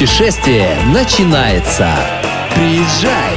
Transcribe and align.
путешествие 0.00 0.78
начинается. 0.94 1.94
Приезжай! 2.54 3.34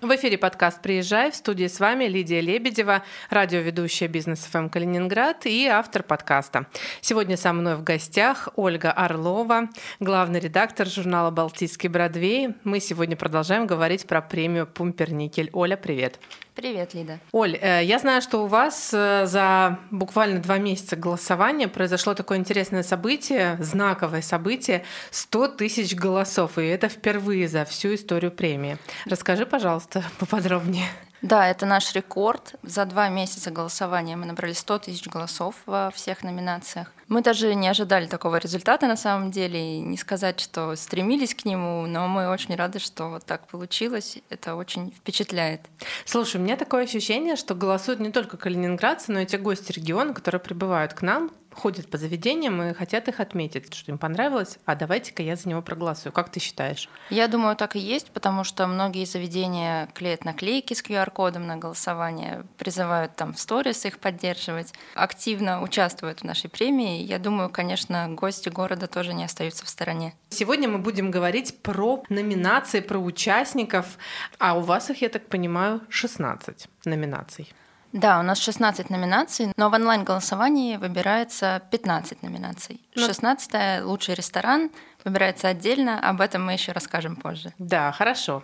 В 0.00 0.16
эфире 0.16 0.38
подкаст 0.38 0.80
«Приезжай». 0.80 1.30
В 1.30 1.36
студии 1.36 1.66
с 1.66 1.78
вами 1.78 2.06
Лидия 2.06 2.40
Лебедева, 2.40 3.02
радиоведущая 3.28 4.08
«Бизнес 4.08 4.38
ФМ 4.50 4.70
Калининград» 4.70 5.44
и 5.44 5.66
автор 5.66 6.02
подкаста. 6.02 6.64
Сегодня 7.02 7.36
со 7.36 7.52
мной 7.52 7.76
в 7.76 7.82
гостях 7.82 8.48
Ольга 8.56 8.90
Орлова, 8.90 9.68
главный 10.00 10.40
редактор 10.40 10.86
журнала 10.86 11.30
«Балтийский 11.30 11.90
Бродвей». 11.90 12.54
Мы 12.64 12.80
сегодня 12.80 13.16
продолжаем 13.16 13.66
говорить 13.66 14.06
про 14.06 14.22
премию 14.22 14.66
«Пумперникель». 14.66 15.50
Оля, 15.52 15.76
привет. 15.76 16.18
Привет, 16.60 16.92
Лида. 16.92 17.20
Оль, 17.32 17.56
э, 17.56 17.82
я 17.84 17.98
знаю, 17.98 18.20
что 18.20 18.44
у 18.44 18.46
вас 18.46 18.90
э, 18.92 19.24
за 19.24 19.78
буквально 19.90 20.40
два 20.40 20.58
месяца 20.58 20.94
голосования 20.94 21.68
произошло 21.68 22.12
такое 22.12 22.36
интересное 22.36 22.82
событие, 22.82 23.56
знаковое 23.60 24.20
событие, 24.20 24.84
100 25.10 25.48
тысяч 25.48 25.94
голосов, 25.94 26.58
и 26.58 26.66
это 26.66 26.90
впервые 26.90 27.48
за 27.48 27.64
всю 27.64 27.94
историю 27.94 28.30
премии. 28.30 28.76
Расскажи, 29.06 29.46
пожалуйста, 29.46 30.04
поподробнее. 30.18 30.84
Да, 31.22 31.48
это 31.48 31.64
наш 31.64 31.94
рекорд. 31.94 32.56
За 32.62 32.84
два 32.84 33.08
месяца 33.08 33.50
голосования 33.50 34.16
мы 34.16 34.26
набрали 34.26 34.52
100 34.52 34.80
тысяч 34.80 35.06
голосов 35.06 35.54
во 35.64 35.90
всех 35.94 36.22
номинациях. 36.22 36.92
Мы 37.10 37.22
даже 37.22 37.56
не 37.56 37.66
ожидали 37.66 38.06
такого 38.06 38.36
результата 38.36 38.86
на 38.86 38.96
самом 38.96 39.32
деле, 39.32 39.78
и 39.78 39.80
не 39.80 39.96
сказать, 39.96 40.38
что 40.38 40.76
стремились 40.76 41.34
к 41.34 41.44
нему, 41.44 41.84
но 41.86 42.06
мы 42.06 42.28
очень 42.28 42.54
рады, 42.54 42.78
что 42.78 43.08
вот 43.08 43.26
так 43.26 43.48
получилось. 43.48 44.18
Это 44.28 44.54
очень 44.54 44.92
впечатляет. 44.92 45.62
Слушай, 46.04 46.36
у 46.36 46.44
меня 46.44 46.56
такое 46.56 46.84
ощущение, 46.84 47.34
что 47.34 47.56
голосуют 47.56 47.98
не 47.98 48.12
только 48.12 48.36
калининградцы, 48.36 49.10
но 49.10 49.18
и 49.18 49.26
те 49.26 49.38
гости 49.38 49.72
региона, 49.72 50.14
которые 50.14 50.40
прибывают 50.40 50.94
к 50.94 51.02
нам 51.02 51.32
ходят 51.52 51.90
по 51.90 51.98
заведениям 51.98 52.62
и 52.62 52.74
хотят 52.74 53.08
их 53.08 53.20
отметить, 53.20 53.74
что 53.74 53.90
им 53.90 53.98
понравилось, 53.98 54.58
а 54.64 54.74
давайте-ка 54.74 55.22
я 55.22 55.36
за 55.36 55.48
него 55.48 55.62
проголосую. 55.62 56.12
Как 56.12 56.30
ты 56.30 56.40
считаешь? 56.40 56.88
Я 57.10 57.28
думаю, 57.28 57.56
так 57.56 57.76
и 57.76 57.78
есть, 57.78 58.10
потому 58.10 58.44
что 58.44 58.66
многие 58.66 59.04
заведения 59.04 59.88
клеят 59.94 60.24
наклейки 60.24 60.74
с 60.74 60.82
QR-кодом 60.82 61.46
на 61.46 61.56
голосование, 61.56 62.44
призывают 62.56 63.16
там 63.16 63.34
в 63.34 63.40
сторис 63.40 63.84
их 63.84 63.98
поддерживать, 63.98 64.72
активно 64.94 65.62
участвуют 65.62 66.20
в 66.20 66.24
нашей 66.24 66.48
премии. 66.50 66.99
Я 67.02 67.18
думаю, 67.18 67.50
конечно, 67.50 68.08
гости 68.08 68.48
города 68.48 68.86
тоже 68.86 69.12
не 69.12 69.24
остаются 69.24 69.64
в 69.64 69.68
стороне. 69.68 70.14
Сегодня 70.30 70.68
мы 70.68 70.78
будем 70.78 71.10
говорить 71.10 71.58
про 71.62 72.02
номинации, 72.08 72.80
про 72.80 72.98
участников, 72.98 73.98
а 74.38 74.56
у 74.56 74.60
вас 74.60 74.90
их, 74.90 75.02
я 75.02 75.08
так 75.08 75.26
понимаю, 75.26 75.80
16 75.88 76.68
номинаций. 76.84 77.52
Да, 77.92 78.20
у 78.20 78.22
нас 78.22 78.38
16 78.38 78.88
номинаций, 78.88 79.52
но 79.56 79.68
в 79.68 79.74
онлайн-голосовании 79.74 80.76
выбирается 80.76 81.60
15 81.72 82.22
номинаций. 82.22 82.80
16 82.94 83.52
ну, 83.52 83.88
лучший 83.90 84.14
ресторан, 84.14 84.70
выбирается 85.04 85.48
отдельно, 85.48 85.98
об 86.00 86.20
этом 86.20 86.44
мы 86.44 86.52
еще 86.52 86.72
расскажем 86.72 87.16
позже. 87.16 87.52
Да, 87.58 87.92
хорошо. 87.92 88.42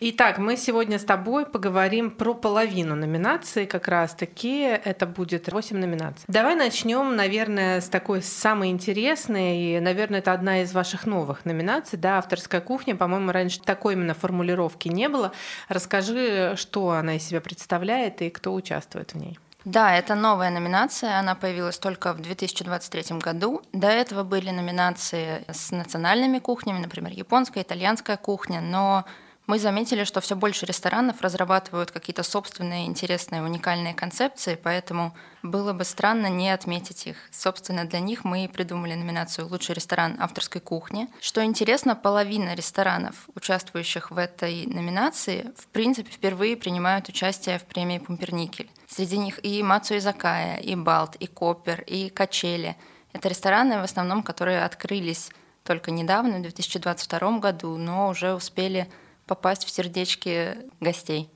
Итак, 0.00 0.38
мы 0.38 0.56
сегодня 0.56 0.98
с 0.98 1.04
тобой 1.04 1.46
поговорим 1.46 2.10
про 2.10 2.34
половину 2.34 2.94
номинаций, 2.94 3.66
как 3.66 3.88
раз 3.88 4.14
таки 4.14 4.60
это 4.62 5.06
будет 5.06 5.50
8 5.50 5.76
номинаций. 5.76 6.24
Давай 6.28 6.54
начнем, 6.54 7.16
наверное, 7.16 7.80
с 7.80 7.88
такой 7.88 8.22
самой 8.22 8.70
интересной, 8.70 9.58
и, 9.58 9.80
наверное, 9.80 10.20
это 10.20 10.32
одна 10.32 10.62
из 10.62 10.72
ваших 10.72 11.06
новых 11.06 11.44
номинаций, 11.44 11.98
да, 11.98 12.18
авторская 12.18 12.60
кухня. 12.60 12.96
По-моему, 12.96 13.32
раньше 13.32 13.60
такой 13.60 13.94
именно 13.94 14.14
формулировки 14.14 14.88
не 14.88 15.08
было. 15.08 15.32
Расскажи, 15.68 16.54
что 16.56 16.90
она 16.90 17.16
из 17.16 17.24
себя 17.24 17.40
представляет 17.40 18.22
и 18.22 18.30
кто 18.30 18.54
участвует 18.54 19.14
в 19.14 19.18
ней. 19.18 19.38
Да, 19.64 19.96
это 19.96 20.14
новая 20.14 20.50
номинация, 20.50 21.18
она 21.18 21.34
появилась 21.34 21.78
только 21.78 22.12
в 22.12 22.20
2023 22.20 23.18
году. 23.18 23.62
До 23.72 23.88
этого 23.88 24.22
были 24.22 24.50
номинации 24.50 25.42
с 25.50 25.70
национальными 25.70 26.38
кухнями, 26.38 26.80
например, 26.80 27.12
японская, 27.12 27.62
итальянская 27.62 28.18
кухня, 28.18 28.60
но 28.60 29.06
мы 29.46 29.58
заметили, 29.58 30.04
что 30.04 30.20
все 30.20 30.36
больше 30.36 30.64
ресторанов 30.64 31.20
разрабатывают 31.20 31.90
какие-то 31.90 32.22
собственные 32.22 32.86
интересные, 32.86 33.42
уникальные 33.42 33.92
концепции, 33.92 34.58
поэтому 34.60 35.14
было 35.42 35.74
бы 35.74 35.84
странно 35.84 36.28
не 36.28 36.50
отметить 36.50 37.06
их. 37.06 37.16
Собственно, 37.30 37.84
для 37.84 38.00
них 38.00 38.24
мы 38.24 38.44
и 38.44 38.48
придумали 38.48 38.94
номинацию 38.94 39.46
«Лучший 39.46 39.74
ресторан 39.74 40.16
авторской 40.18 40.62
кухни». 40.62 41.08
Что 41.20 41.44
интересно, 41.44 41.94
половина 41.94 42.54
ресторанов, 42.54 43.28
участвующих 43.34 44.10
в 44.10 44.16
этой 44.16 44.66
номинации, 44.66 45.52
в 45.56 45.66
принципе, 45.66 46.10
впервые 46.10 46.56
принимают 46.56 47.08
участие 47.10 47.58
в 47.58 47.64
премии 47.64 47.98
«Пумперникель». 47.98 48.70
Среди 48.88 49.18
них 49.18 49.44
и 49.44 49.62
Мацу 49.62 49.98
Изакая, 49.98 50.56
и 50.56 50.74
Балт, 50.74 51.16
и 51.16 51.26
Копер, 51.26 51.82
и 51.82 52.08
Качели. 52.08 52.76
Это 53.12 53.28
рестораны, 53.28 53.80
в 53.80 53.84
основном, 53.84 54.22
которые 54.22 54.64
открылись 54.64 55.30
только 55.64 55.90
недавно, 55.90 56.38
в 56.38 56.42
2022 56.42 57.38
году, 57.38 57.76
но 57.76 58.08
уже 58.08 58.34
успели 58.34 58.88
попасть 59.26 59.64
в 59.64 59.70
сердечки 59.70 60.56
гостей. 60.80 61.30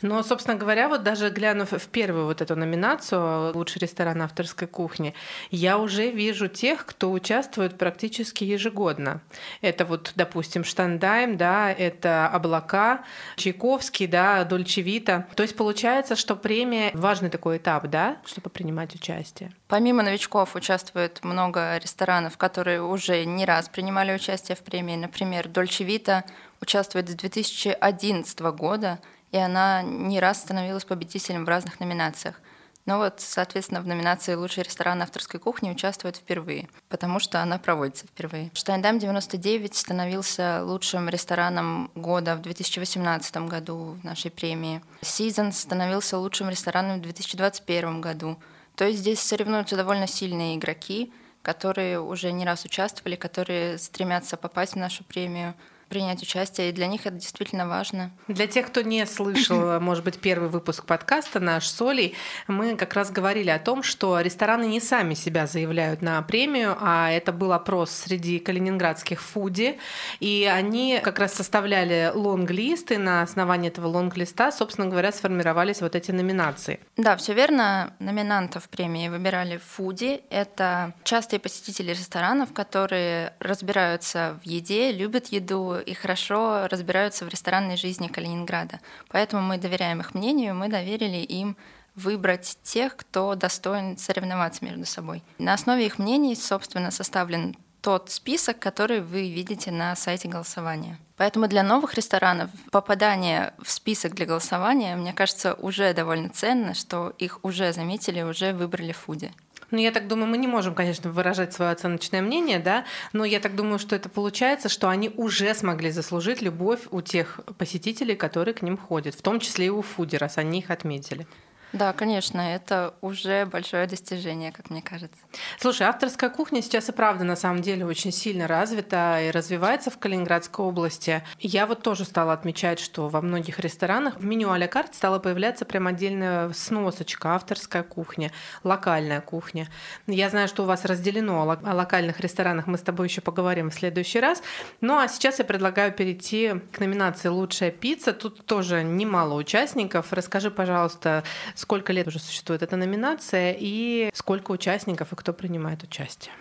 Но, 0.00 0.22
собственно 0.22 0.56
говоря, 0.56 0.88
вот 0.88 1.02
даже 1.02 1.30
глянув 1.30 1.70
в 1.72 1.88
первую 1.88 2.26
вот 2.26 2.40
эту 2.40 2.56
номинацию 2.56 3.54
«Лучший 3.54 3.80
ресторан 3.80 4.20
авторской 4.22 4.66
кухни», 4.66 5.14
я 5.50 5.78
уже 5.78 6.10
вижу 6.10 6.48
тех, 6.48 6.84
кто 6.84 7.10
участвует 7.12 7.78
практически 7.78 8.44
ежегодно. 8.44 9.20
Это 9.60 9.84
вот, 9.84 10.12
допустим, 10.16 10.64
Штандайм, 10.64 11.36
да, 11.36 11.70
это 11.72 12.28
«Облака», 12.28 13.04
Чайковский, 13.36 14.06
да, 14.06 14.44
Дольче 14.44 14.82
Вита. 14.82 15.26
То 15.34 15.42
есть 15.42 15.56
получается, 15.56 16.16
что 16.16 16.34
премия— 16.34 16.90
важный 16.94 17.30
такой 17.30 17.58
этап, 17.58 17.86
да, 17.86 18.16
чтобы 18.24 18.50
принимать 18.50 18.94
участие. 18.94 19.52
Помимо 19.68 20.02
новичков 20.02 20.56
участвует 20.56 21.22
много 21.22 21.78
ресторанов, 21.78 22.36
которые 22.36 22.82
уже 22.82 23.24
не 23.24 23.44
раз 23.44 23.68
принимали 23.68 24.12
участие 24.12 24.56
в 24.56 24.60
премии. 24.60 24.96
Например, 24.96 25.48
Дольче 25.48 25.84
Вита 25.84 26.24
участвует 26.62 27.08
с 27.08 27.14
2011 27.14 28.40
года— 28.40 28.98
и 29.32 29.38
она 29.38 29.82
не 29.82 30.20
раз 30.20 30.40
становилась 30.40 30.84
победителем 30.84 31.44
в 31.44 31.48
разных 31.48 31.80
номинациях. 31.80 32.40
Но 32.84 32.98
вот, 32.98 33.20
соответственно, 33.20 33.80
в 33.80 33.86
номинации 33.86 34.34
«Лучший 34.34 34.64
ресторан 34.64 35.00
авторской 35.02 35.38
кухни» 35.38 35.70
участвует 35.70 36.16
впервые, 36.16 36.68
потому 36.88 37.20
что 37.20 37.40
она 37.40 37.58
проводится 37.58 38.06
впервые. 38.06 38.50
Штайндам 38.54 38.98
99 38.98 39.74
становился 39.74 40.64
лучшим 40.64 41.08
рестораном 41.08 41.92
года 41.94 42.34
в 42.34 42.42
2018 42.42 43.36
году 43.48 43.96
в 44.02 44.04
нашей 44.04 44.32
премии. 44.32 44.82
Seasons 45.02 45.52
становился 45.52 46.18
лучшим 46.18 46.50
рестораном 46.50 46.98
в 46.98 47.02
2021 47.02 48.00
году. 48.00 48.36
То 48.74 48.84
есть 48.84 48.98
здесь 48.98 49.20
соревнуются 49.20 49.76
довольно 49.76 50.08
сильные 50.08 50.56
игроки, 50.56 51.12
которые 51.42 52.00
уже 52.00 52.32
не 52.32 52.44
раз 52.44 52.64
участвовали, 52.64 53.14
которые 53.14 53.78
стремятся 53.78 54.36
попасть 54.36 54.72
в 54.72 54.78
нашу 54.78 55.04
премию– 55.04 55.54
принять 55.92 56.22
участие, 56.22 56.70
и 56.70 56.72
для 56.72 56.86
них 56.86 57.04
это 57.04 57.16
действительно 57.16 57.68
важно. 57.68 58.12
Для 58.26 58.46
тех, 58.46 58.68
кто 58.68 58.80
не 58.80 59.04
слышал, 59.04 59.78
может 59.80 60.04
быть, 60.04 60.18
первый 60.18 60.48
выпуск 60.48 60.86
подкаста 60.86 61.38
наш 61.38 61.68
с 61.68 61.82
Олей, 61.82 62.14
мы 62.48 62.76
как 62.76 62.94
раз 62.94 63.10
говорили 63.10 63.50
о 63.50 63.58
том, 63.58 63.82
что 63.82 64.18
рестораны 64.20 64.64
не 64.64 64.80
сами 64.80 65.12
себя 65.12 65.46
заявляют 65.46 66.00
на 66.00 66.22
премию, 66.22 66.78
а 66.80 67.10
это 67.10 67.30
был 67.30 67.52
опрос 67.52 67.90
среди 67.90 68.38
калининградских 68.38 69.20
фуди, 69.20 69.78
и 70.18 70.50
они 70.50 70.98
как 71.04 71.18
раз 71.18 71.34
составляли 71.34 72.10
лонг-лист, 72.14 72.90
и 72.90 72.96
на 72.96 73.20
основании 73.20 73.68
этого 73.68 73.88
лонг-листа, 73.88 74.50
собственно 74.50 74.86
говоря, 74.86 75.12
сформировались 75.12 75.82
вот 75.82 75.94
эти 75.94 76.10
номинации. 76.10 76.80
Да, 76.96 77.18
все 77.18 77.34
верно. 77.34 77.92
Номинантов 77.98 78.70
премии 78.70 79.08
выбирали 79.08 79.58
фуди. 79.58 80.22
Это 80.30 80.94
частые 81.04 81.38
посетители 81.38 81.90
ресторанов, 81.90 82.54
которые 82.54 83.34
разбираются 83.40 84.38
в 84.42 84.46
еде, 84.46 84.90
любят 84.92 85.26
еду, 85.26 85.81
и 85.82 85.94
хорошо 85.94 86.66
разбираются 86.68 87.24
в 87.24 87.28
ресторанной 87.28 87.76
жизни 87.76 88.08
Калининграда. 88.08 88.80
Поэтому 89.08 89.42
мы 89.42 89.58
доверяем 89.58 90.00
их 90.00 90.14
мнению, 90.14 90.54
мы 90.54 90.68
доверили 90.68 91.18
им 91.18 91.56
выбрать 91.94 92.58
тех, 92.62 92.96
кто 92.96 93.34
достоин 93.34 93.98
соревноваться 93.98 94.64
между 94.64 94.86
собой. 94.86 95.22
На 95.38 95.54
основе 95.54 95.86
их 95.86 95.98
мнений, 95.98 96.34
собственно, 96.34 96.90
составлен 96.90 97.56
тот 97.82 98.10
список, 98.10 98.58
который 98.60 99.00
вы 99.00 99.28
видите 99.28 99.70
на 99.72 99.94
сайте 99.96 100.28
голосования. 100.28 100.98
Поэтому 101.16 101.48
для 101.48 101.62
новых 101.62 101.94
ресторанов 101.94 102.50
попадание 102.70 103.52
в 103.60 103.70
список 103.70 104.14
для 104.14 104.24
голосования, 104.24 104.96
мне 104.96 105.12
кажется, 105.12 105.54
уже 105.54 105.92
довольно 105.92 106.30
ценно, 106.30 106.74
что 106.74 107.12
их 107.18 107.40
уже 107.42 107.72
заметили, 107.72 108.22
уже 108.22 108.52
выбрали 108.52 108.92
в 108.92 108.98
фуде. 108.98 109.32
Ну, 109.72 109.78
я 109.78 109.90
так 109.90 110.06
думаю, 110.06 110.28
мы 110.28 110.36
не 110.36 110.46
можем, 110.46 110.74
конечно, 110.74 111.10
выражать 111.10 111.54
свое 111.54 111.70
оценочное 111.70 112.20
мнение, 112.20 112.58
да, 112.58 112.84
но 113.14 113.24
я 113.24 113.40
так 113.40 113.56
думаю, 113.56 113.78
что 113.78 113.96
это 113.96 114.10
получается, 114.10 114.68
что 114.68 114.90
они 114.90 115.08
уже 115.16 115.54
смогли 115.54 115.90
заслужить 115.90 116.42
любовь 116.42 116.80
у 116.90 117.00
тех 117.00 117.40
посетителей, 117.56 118.14
которые 118.14 118.52
к 118.52 118.60
ним 118.60 118.76
ходят, 118.76 119.14
в 119.14 119.22
том 119.22 119.40
числе 119.40 119.66
и 119.66 119.70
у 119.70 119.80
фуди, 119.80 120.16
раз 120.16 120.36
они 120.36 120.58
их 120.58 120.70
отметили. 120.70 121.26
Да, 121.72 121.92
конечно, 121.94 122.40
это 122.40 122.94
уже 123.00 123.46
большое 123.46 123.86
достижение, 123.86 124.52
как 124.52 124.68
мне 124.68 124.82
кажется. 124.82 125.18
Слушай, 125.58 125.86
авторская 125.86 126.28
кухня 126.28 126.60
сейчас 126.60 126.90
и 126.90 126.92
правда 126.92 127.24
на 127.24 127.34
самом 127.34 127.62
деле 127.62 127.86
очень 127.86 128.12
сильно 128.12 128.46
развита 128.46 129.18
и 129.22 129.30
развивается 129.30 129.90
в 129.90 129.98
Калининградской 129.98 130.64
области. 130.64 131.22
Я 131.38 131.66
вот 131.66 131.82
тоже 131.82 132.04
стала 132.04 132.34
отмечать, 132.34 132.78
что 132.78 133.08
во 133.08 133.22
многих 133.22 133.58
ресторанах 133.58 134.18
в 134.18 134.24
меню 134.24 134.50
а-ля 134.50 134.68
карт 134.68 134.94
стала 134.94 135.18
появляться 135.18 135.64
прям 135.64 135.86
отдельная 135.86 136.52
сносочка, 136.52 137.34
авторская 137.34 137.82
кухня, 137.82 138.32
локальная 138.64 139.22
кухня. 139.22 139.68
Я 140.06 140.28
знаю, 140.28 140.48
что 140.48 140.64
у 140.64 140.66
вас 140.66 140.84
разделено 140.84 141.42
о 141.42 141.74
локальных 141.74 142.20
ресторанах, 142.20 142.66
мы 142.66 142.76
с 142.76 142.82
тобой 142.82 143.08
еще 143.08 143.22
поговорим 143.22 143.70
в 143.70 143.74
следующий 143.74 144.20
раз. 144.20 144.42
Ну 144.82 144.98
а 144.98 145.08
сейчас 145.08 145.38
я 145.38 145.44
предлагаю 145.46 145.92
перейти 145.92 146.54
к 146.72 146.80
номинации 146.80 147.28
«Лучшая 147.28 147.70
пицца». 147.70 148.12
Тут 148.12 148.44
тоже 148.44 148.82
немало 148.82 149.34
участников. 149.34 150.12
Расскажи, 150.12 150.50
пожалуйста, 150.50 151.24
сколько 151.62 151.92
лет 151.92 152.06
уже 152.08 152.18
существует 152.18 152.62
эта 152.62 152.76
номинация 152.76 153.56
и 153.58 154.10
сколько 154.14 154.50
участников 154.50 155.12
и 155.12 155.16
кто 155.16 155.32
принимает 155.32 155.82
участие? 155.82 156.34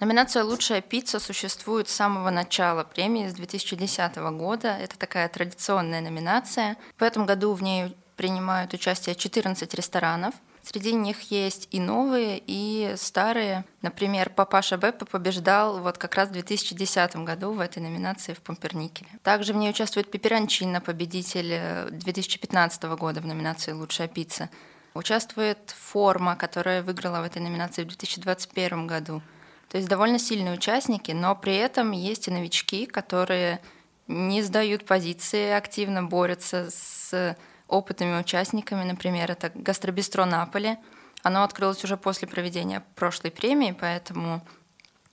Номинация 0.00 0.42
«Лучшая 0.42 0.80
пицца» 0.80 1.20
существует 1.20 1.88
с 1.88 1.94
самого 1.94 2.30
начала 2.30 2.82
премии, 2.82 3.28
с 3.28 3.34
2010 3.34 4.16
года. 4.36 4.76
Это 4.76 4.98
такая 4.98 5.28
традиционная 5.28 6.00
номинация. 6.00 6.76
В 6.98 7.02
этом 7.04 7.24
году 7.24 7.52
в 7.54 7.62
ней 7.62 7.96
принимают 8.16 8.74
участие 8.74 9.14
14 9.14 9.72
ресторанов. 9.74 10.34
Среди 10.64 10.94
них 10.94 11.30
есть 11.30 11.68
и 11.72 11.78
новые, 11.78 12.42
и 12.46 12.94
старые. 12.96 13.66
Например, 13.82 14.30
Папаша 14.30 14.78
Беппа 14.78 15.04
побеждал 15.04 15.80
вот 15.80 15.98
как 15.98 16.14
раз 16.14 16.30
в 16.30 16.32
2010 16.32 17.16
году 17.16 17.52
в 17.52 17.60
этой 17.60 17.82
номинации 17.82 18.32
в 18.32 18.40
Пумперникеле. 18.40 19.10
Также 19.22 19.52
в 19.52 19.56
ней 19.56 19.68
участвует 19.68 20.10
Пеперончино, 20.10 20.80
победитель 20.80 21.90
2015 21.90 22.84
э, 22.84 22.96
года 22.96 23.20
в 23.20 23.26
номинации 23.26 23.72
«Лучшая 23.72 24.08
пицца». 24.08 24.48
Участвует 24.94 25.74
Форма, 25.76 26.34
которая 26.34 26.82
выиграла 26.82 27.20
в 27.20 27.24
этой 27.24 27.42
номинации 27.42 27.82
в 27.82 27.88
2021 27.88 28.86
году. 28.86 29.20
То 29.68 29.76
есть 29.76 29.90
довольно 29.90 30.18
сильные 30.18 30.54
участники, 30.54 31.12
но 31.12 31.36
при 31.36 31.56
этом 31.56 31.90
есть 31.90 32.28
и 32.28 32.30
новички, 32.30 32.86
которые 32.86 33.60
не 34.06 34.40
сдают 34.40 34.86
позиции, 34.86 35.50
активно 35.50 36.02
борются 36.02 36.70
с 36.70 37.36
опытными 37.68 38.18
участниками. 38.18 38.84
Например, 38.84 39.30
это 39.30 39.50
гастробистро 39.54 40.24
Наполи. 40.24 40.76
Оно 41.22 41.42
открылось 41.42 41.82
уже 41.84 41.96
после 41.96 42.28
проведения 42.28 42.82
прошлой 42.94 43.30
премии, 43.30 43.76
поэтому 43.78 44.42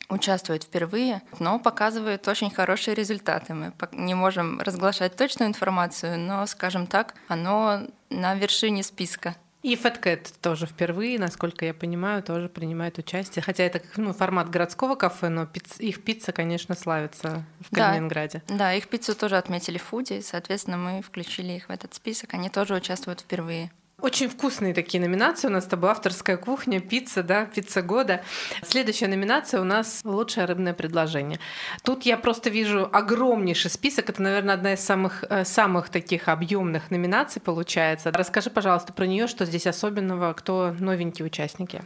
участвует 0.10 0.64
впервые, 0.64 1.22
но 1.40 1.58
показывает 1.58 2.28
очень 2.28 2.52
хорошие 2.52 2.96
результаты. 2.96 3.54
Мы 3.54 3.74
не 3.94 4.14
можем 4.14 4.60
разглашать 4.60 5.16
точную 5.16 5.50
информацию, 5.50 6.20
но, 6.20 6.46
скажем 6.48 6.86
так, 6.86 7.16
оно 7.30 7.88
на 8.10 8.36
вершине 8.36 8.84
списка. 8.84 9.36
И 9.62 9.76
Фэткэт 9.76 10.34
тоже 10.42 10.66
впервые, 10.66 11.20
насколько 11.20 11.66
я 11.66 11.74
понимаю, 11.74 12.24
тоже 12.24 12.50
принимает 12.50 12.98
участие. 12.98 13.44
Хотя 13.44 13.64
это 13.64 13.82
ну, 13.96 14.12
формат 14.12 14.50
городского 14.50 14.96
кафе, 14.96 15.30
но 15.30 15.46
пиц, 15.46 15.80
их 15.80 16.04
пицца, 16.04 16.32
конечно, 16.32 16.76
славится 16.76 17.46
в 17.60 17.76
Калининграде. 17.76 18.42
Да, 18.48 18.58
да, 18.58 18.74
их 18.74 18.88
пиццу 18.88 19.16
тоже 19.16 19.38
отметили 19.38 19.78
в 19.78 19.84
Фуде, 19.84 20.20
и, 20.20 20.22
соответственно, 20.24 20.78
мы 20.78 21.02
включили 21.04 21.54
их 21.54 21.70
в 21.70 21.72
этот 21.72 21.94
список. 21.94 22.34
Они 22.34 22.50
тоже 22.50 22.76
участвуют 22.76 23.22
впервые. 23.22 23.72
Очень 24.02 24.30
вкусные 24.30 24.74
такие 24.74 25.00
номинации. 25.00 25.48
У 25.48 25.52
нас 25.52 25.66
с 25.66 25.68
тобой 25.68 25.92
авторская 25.92 26.36
кухня, 26.36 26.80
пицца, 26.80 27.22
да, 27.22 27.46
пицца 27.46 27.84
года. 27.84 28.24
Следующая 28.64 29.08
номинация 29.08 29.62
у 29.62 29.64
нас 29.64 30.02
лучшее 30.04 30.46
рыбное 30.46 30.74
предложение. 30.74 31.40
Тут 31.84 32.04
я 32.04 32.18
просто 32.18 32.50
вижу 32.50 32.90
огромнейший 32.92 33.70
список. 33.70 34.10
Это, 34.10 34.24
наверное, 34.24 34.56
одна 34.56 34.74
из 34.74 34.80
самых, 34.80 35.24
э, 35.30 35.46
самых 35.46 35.90
таких 35.90 36.30
объемных 36.30 36.90
номинаций 36.90 37.42
получается. 37.42 38.12
Расскажи, 38.12 38.50
пожалуйста, 38.50 38.92
про 38.92 39.06
нее, 39.06 39.28
что 39.28 39.46
здесь 39.46 39.68
особенного, 39.68 40.34
кто 40.34 40.76
новенькие 40.80 41.28
участники. 41.28 41.84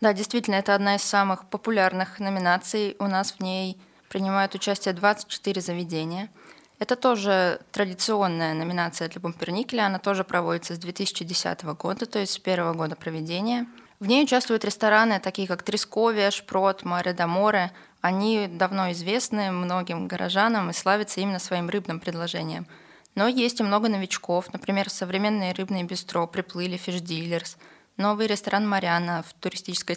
Да, 0.00 0.12
действительно, 0.12 0.56
это 0.56 0.74
одна 0.74 0.96
из 0.96 1.02
самых 1.02 1.48
популярных 1.48 2.18
номинаций. 2.18 2.96
У 2.98 3.06
нас 3.06 3.36
в 3.38 3.40
ней 3.40 3.80
принимают 4.08 4.56
участие 4.56 4.94
24 4.94 5.60
заведения– 5.60 6.28
это 6.82 6.96
тоже 6.96 7.60
традиционная 7.70 8.54
номинация 8.54 9.08
для 9.08 9.20
Бумперникеля. 9.20 9.86
Она 9.86 10.00
тоже 10.00 10.24
проводится 10.24 10.74
с 10.74 10.78
2010 10.78 11.62
года, 11.76 12.06
то 12.06 12.18
есть 12.18 12.32
с 12.32 12.38
первого 12.40 12.74
года 12.74 12.96
проведения. 12.96 13.68
В 14.00 14.06
ней 14.06 14.24
участвуют 14.24 14.64
рестораны, 14.64 15.20
такие 15.20 15.46
как 15.46 15.62
Тресковия, 15.62 16.32
Шпрот, 16.32 16.84
Море 16.84 17.12
да 17.12 17.28
Море. 17.28 17.70
Они 18.00 18.48
давно 18.48 18.90
известны 18.90 19.52
многим 19.52 20.08
горожанам 20.08 20.70
и 20.70 20.72
славятся 20.72 21.20
именно 21.20 21.38
своим 21.38 21.68
рыбным 21.70 22.00
предложением. 22.00 22.66
Но 23.14 23.28
есть 23.28 23.60
и 23.60 23.62
много 23.62 23.88
новичков. 23.88 24.52
Например, 24.52 24.90
современные 24.90 25.52
рыбные 25.52 25.84
бистро 25.84 26.26
приплыли 26.26 26.76
Dealers, 26.78 27.58
новый 27.96 28.26
ресторан 28.26 28.68
Мариана 28.68 29.22
в 29.22 29.32
туристической, 29.34 29.96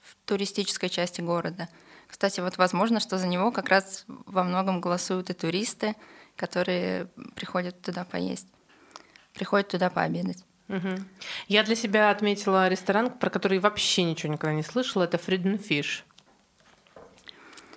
в 0.00 0.16
туристической 0.24 0.88
части 0.88 1.20
города– 1.20 1.68
кстати, 2.06 2.40
вот 2.40 2.56
возможно, 2.58 3.00
что 3.00 3.18
за 3.18 3.26
него 3.26 3.50
как 3.50 3.68
раз 3.68 4.04
во 4.06 4.44
многом 4.44 4.80
голосуют 4.80 5.30
и 5.30 5.34
туристы, 5.34 5.94
которые 6.36 7.06
приходят 7.34 7.80
туда 7.80 8.04
поесть, 8.04 8.48
приходят 9.32 9.68
туда 9.68 9.90
пообедать. 9.90 10.44
Угу. 10.68 10.88
Я 11.48 11.62
для 11.62 11.76
себя 11.76 12.10
отметила 12.10 12.68
ресторан, 12.68 13.10
про 13.10 13.30
который 13.30 13.58
вообще 13.58 14.02
ничего 14.04 14.32
никогда 14.32 14.54
не 14.54 14.62
слышала. 14.62 15.04
Это 15.04 15.18
Freedom 15.18 15.62
Fish. 15.62 16.02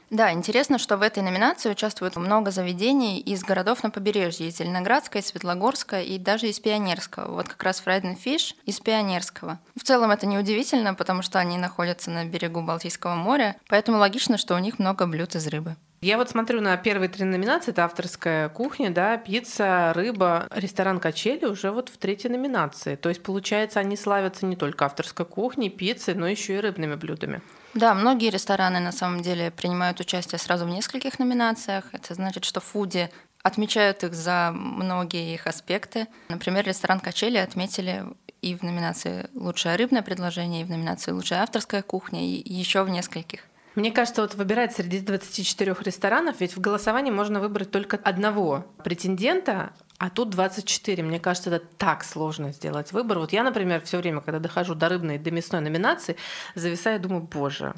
Да, 0.09 0.31
интересно, 0.31 0.77
что 0.77 0.95
в 0.95 1.01
этой 1.01 1.21
номинации 1.21 1.69
участвует 1.69 2.15
много 2.15 2.51
заведений 2.51 3.19
из 3.19 3.43
городов 3.43 3.83
на 3.83 3.89
побережье, 3.89 4.47
из 4.47 4.57
Зеленоградска, 4.57 5.19
из 5.19 5.27
Светлогорска 5.27 6.01
и 6.01 6.17
даже 6.17 6.47
из 6.47 6.59
Пионерского. 6.61 7.33
Вот 7.33 7.49
как 7.49 7.61
раз 7.63 7.83
Fried 7.85 8.17
Fish 8.23 8.55
из 8.65 8.79
Пионерского. 8.79 9.59
В 9.75 9.83
целом 9.83 10.11
это 10.11 10.25
неудивительно, 10.25 10.93
потому 10.93 11.23
что 11.23 11.39
они 11.39 11.57
находятся 11.57 12.09
на 12.09 12.23
берегу 12.23 12.61
Балтийского 12.61 13.15
моря, 13.15 13.57
поэтому 13.67 13.97
логично, 13.97 14.37
что 14.37 14.55
у 14.55 14.59
них 14.59 14.79
много 14.79 15.05
блюд 15.07 15.35
из 15.35 15.45
рыбы. 15.47 15.75
Я 15.99 16.17
вот 16.17 16.29
смотрю 16.29 16.61
на 16.61 16.77
первые 16.77 17.09
три 17.09 17.25
номинации. 17.25 17.71
Это 17.71 17.83
авторская 17.83 18.49
кухня, 18.49 18.91
да, 18.91 19.17
пицца, 19.17 19.93
рыба, 19.95 20.47
ресторан 20.51 20.99
качели 20.99 21.45
уже 21.45 21.71
вот 21.71 21.89
в 21.89 21.97
третьей 21.97 22.29
номинации. 22.29 22.95
То 22.95 23.09
есть, 23.09 23.23
получается, 23.23 23.79
они 23.79 23.97
славятся 23.97 24.45
не 24.45 24.55
только 24.55 24.85
авторской 24.85 25.25
кухней, 25.25 25.69
пиццей, 25.69 26.13
но 26.13 26.27
еще 26.27 26.55
и 26.55 26.59
рыбными 26.59 26.93
блюдами. 26.95 27.41
Да, 27.77 27.93
многие 27.93 28.31
рестораны 28.31 28.79
на 28.79 28.91
самом 28.91 29.21
деле 29.21 29.51
принимают 29.51 29.99
участие 29.99 30.39
сразу 30.39 30.65
в 30.65 30.69
нескольких 30.69 31.19
номинациях. 31.19 31.85
Это 31.91 32.15
значит, 32.15 32.43
что 32.43 32.59
фуди 32.59 33.11
отмечают 33.43 34.03
их 34.03 34.15
за 34.15 34.49
многие 34.51 35.35
их 35.35 35.45
аспекты. 35.45 36.07
Например, 36.29 36.65
ресторан 36.65 36.99
«Качели» 36.99 37.37
отметили 37.37 38.03
и 38.41 38.55
в 38.55 38.63
номинации 38.63 39.29
«Лучшее 39.35 39.75
рыбное 39.75 40.01
предложение», 40.01 40.63
и 40.63 40.63
в 40.63 40.71
номинации 40.71 41.11
«Лучшая 41.11 41.43
авторская 41.43 41.83
кухня», 41.83 42.25
и 42.25 42.51
еще 42.51 42.81
в 42.81 42.89
нескольких. 42.89 43.41
Мне 43.75 43.91
кажется, 43.91 44.23
вот 44.23 44.33
выбирать 44.33 44.75
среди 44.75 44.99
24 44.99 45.75
ресторанов, 45.81 46.37
ведь 46.39 46.57
в 46.57 46.59
голосовании 46.59 47.11
можно 47.11 47.39
выбрать 47.39 47.69
только 47.69 47.97
одного 47.97 48.65
претендента, 48.83 49.71
а 49.97 50.09
тут 50.09 50.29
24. 50.29 51.03
Мне 51.03 51.19
кажется, 51.19 51.49
это 51.49 51.65
так 51.77 52.03
сложно 52.03 52.51
сделать 52.51 52.91
выбор. 52.91 53.19
Вот 53.19 53.33
я, 53.33 53.43
например, 53.43 53.81
все 53.81 53.97
время, 53.97 54.21
когда 54.21 54.39
дохожу 54.39 54.75
до 54.75 54.89
рыбной 54.89 55.15
и 55.15 55.19
до 55.19 55.31
мясной 55.31 55.61
номинации, 55.61 56.17
зависаю 56.55 56.99
и 56.99 57.01
думаю, 57.01 57.23
боже, 57.23 57.73